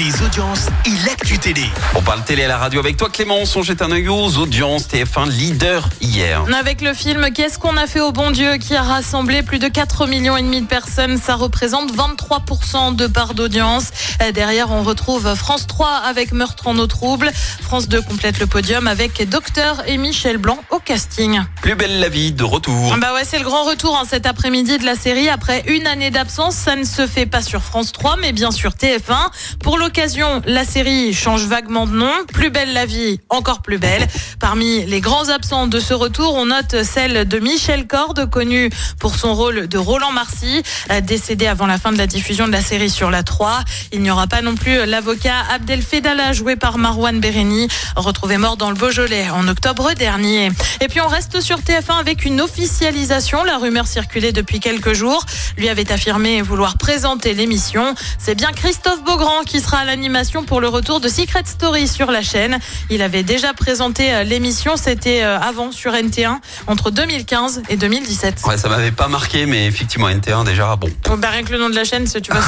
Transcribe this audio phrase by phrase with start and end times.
[0.00, 1.64] audiences et l'actu télé.
[1.94, 4.88] On parle télé à la radio avec toi Clémence, on jette un œil aux audiences
[4.88, 6.42] TF1 leader hier.
[6.58, 9.68] Avec le film Qu'est-ce qu'on a fait au bon Dieu qui a rassemblé plus de
[9.68, 13.90] 4 millions et demi de personnes, ça représente 23% de part d'audience.
[14.22, 17.30] Euh, Derrière, on retrouve France 3 avec Meurtre en eau trouble.
[17.60, 21.42] France 2 complète le podium avec Docteur et Michel Blanc au casting.
[21.60, 22.96] Plus belle la vie de retour.
[22.98, 26.10] Bah ouais, c'est le grand retour hein, cet après-midi de la série après une année
[26.10, 26.54] d'absence.
[26.54, 29.28] Ça ne se fait pas sur France 3, mais bien sur TF1.
[29.62, 32.12] Pour l'occasion, la série change vaguement de nom.
[32.32, 34.06] Plus belle la vie, encore plus belle.
[34.38, 39.16] Parmi les grands absents de ce retour, on note celle de Michel Corde, connu pour
[39.16, 42.62] son rôle de Roland Marcy, euh, décédé avant la fin de la diffusion de la
[42.62, 43.64] série sur la 3.
[43.90, 47.66] Il n'y aura pas non plus l'avocat Abdel Fedala, joué par Marwan Bereni,
[47.96, 50.52] retrouvé mort dans le Beaujolais en octobre dernier.
[50.80, 53.42] Et puis on reste sur TF1 avec une officialisation.
[53.42, 55.26] La rumeur circulait depuis quelques jours.
[55.56, 57.96] Lui avait affirmé vouloir présenter l'émission.
[58.18, 62.10] C'est bien Christophe Beaugrand qui sera à l'animation pour le retour de Secret Story sur
[62.10, 62.58] la chaîne.
[62.90, 68.42] Il avait déjà présenté euh, l'émission, c'était euh, avant sur NT1 entre 2015 et 2017.
[68.46, 70.90] Ouais, ça m'avait pas marqué, mais effectivement NT1 déjà bon.
[71.04, 72.42] Bon, bah, rien que le nom de la chaîne, tu vois,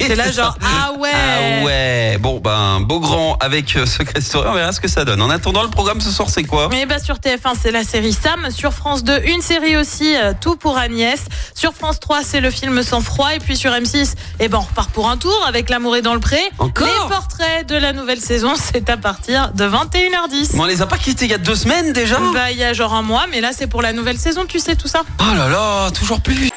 [0.00, 1.10] c'est là genre ah ouais.
[1.12, 2.18] Ah ouais.
[2.18, 5.22] Bon ben beau grand avec euh, Secret Story, on verra ce que ça donne.
[5.22, 6.68] En attendant le programme ce soir c'est quoi?
[6.70, 8.50] Mais bah sur TF1, c'est la série Sam.
[8.50, 11.20] Sur France 2, une série aussi, euh, Tout pour Agnès.
[11.54, 13.32] Sur France 3, c'est le film Sans froid.
[13.34, 16.14] Et puis sur M6, eh ben, on repart pour un tour avec L'amour est dans
[16.14, 16.40] le pré.
[16.58, 20.56] Encore Les portraits de la nouvelle saison, c'est à partir de 21h10.
[20.56, 22.18] Bon, on les a pas quittés il y a deux semaines déjà?
[22.32, 24.58] Bah, il y a genre un mois, mais là, c'est pour la nouvelle saison, tu
[24.58, 25.02] sais tout ça.
[25.20, 26.50] Oh là là, toujours plus.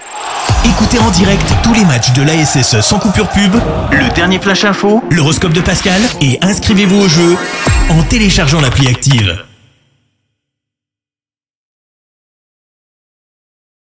[0.66, 3.56] Écoutez en direct tous les matchs de l'ASSE sans coupure pub,
[3.92, 7.38] le dernier flash info, l'horoscope de Pascal et inscrivez-vous au jeu
[7.90, 9.38] en téléchargeant l'appli active.